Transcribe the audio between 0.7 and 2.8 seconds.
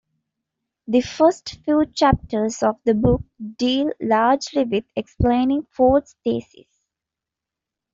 The first few chapters of